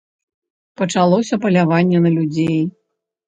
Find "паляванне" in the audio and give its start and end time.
1.45-1.99